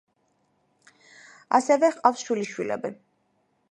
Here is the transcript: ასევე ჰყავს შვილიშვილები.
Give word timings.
ასევე 1.59 1.93
ჰყავს 1.97 2.27
შვილიშვილები. 2.27 2.97